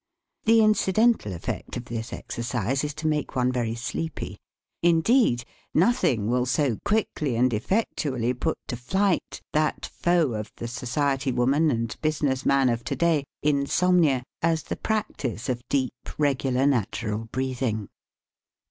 [0.45, 4.39] The incidental effect of this exercise is to make one very sleepy.
[4.81, 11.29] Indeed, nothing will so quickly and effectually put to flight that foe of the society
[11.29, 15.93] w r oman and business man of to day, insomnia, as the practice of deep,
[16.17, 17.87] regular, natural breathing.